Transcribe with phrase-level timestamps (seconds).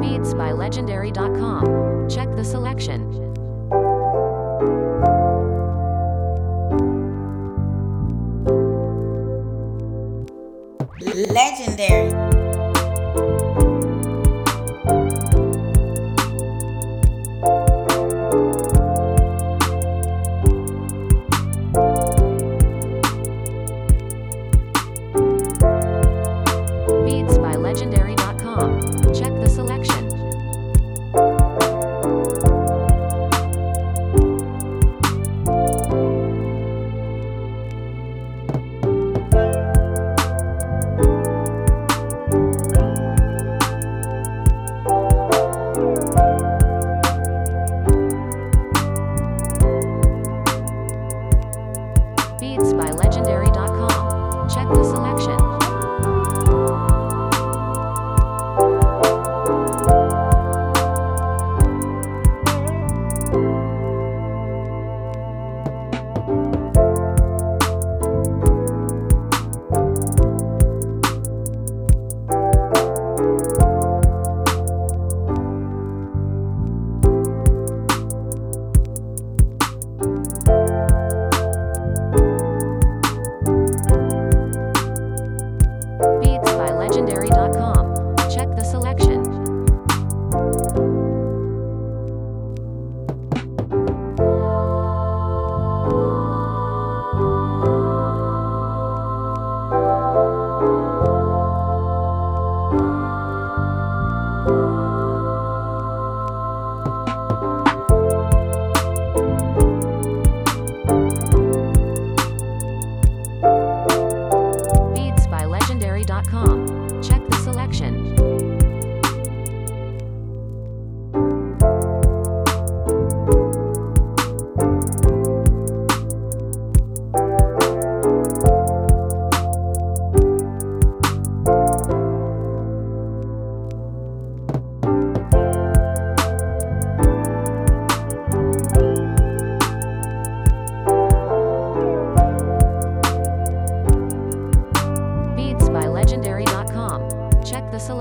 [0.00, 0.52] Beats by.
[2.08, 3.10] Check the selection.
[11.30, 12.31] Legendary.
[29.32, 30.11] Check the selection.
[63.32, 63.71] Beats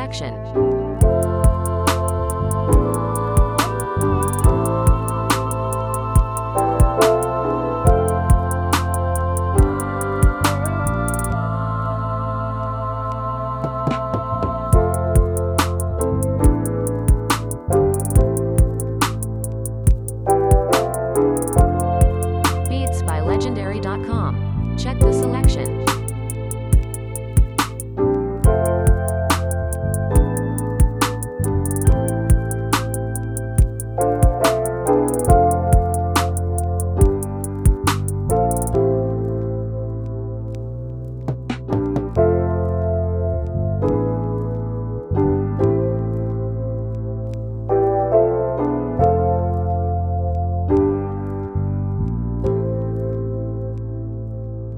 [0.00, 0.79] selection.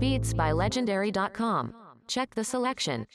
[0.00, 1.74] Beats by Legendary.com.
[2.08, 3.06] Check the selection.